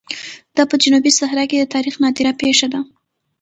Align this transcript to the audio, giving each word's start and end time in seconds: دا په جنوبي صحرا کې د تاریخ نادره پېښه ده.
دا 0.55 0.63
په 0.69 0.75
جنوبي 0.83 1.11
صحرا 1.19 1.43
کې 1.49 1.57
د 1.59 1.65
تاریخ 1.75 1.95
نادره 2.03 2.31
پېښه 2.41 2.67
ده. 2.73 2.79